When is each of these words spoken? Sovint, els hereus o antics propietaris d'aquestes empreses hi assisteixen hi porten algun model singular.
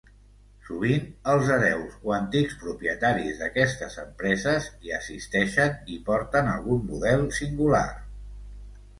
Sovint, 0.67 1.03
els 1.31 1.49
hereus 1.55 1.97
o 2.09 2.13
antics 2.15 2.55
propietaris 2.63 3.37
d'aquestes 3.41 3.97
empreses 4.03 4.69
hi 4.87 4.95
assisteixen 5.01 5.77
hi 5.93 5.99
porten 6.07 6.49
algun 6.55 6.81
model 6.87 7.27
singular. 7.41 7.85